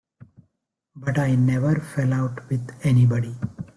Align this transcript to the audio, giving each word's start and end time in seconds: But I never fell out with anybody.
But 0.95 1.19
I 1.19 1.35
never 1.35 1.75
fell 1.79 2.11
out 2.11 2.49
with 2.49 2.67
anybody. 2.83 3.35